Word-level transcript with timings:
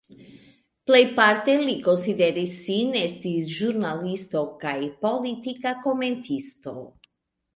Plejparte 0.91 1.57
li 1.65 1.75
konsideris 1.87 2.55
sin 2.69 2.97
esti 3.03 3.33
ĵurnalisto 3.57 4.43
kaj 4.65 4.73
politika 5.07 5.77
komentisto. 5.87 6.77